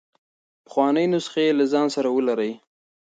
[0.65, 2.51] پخوانۍ نسخې له ځان سره ولرئ.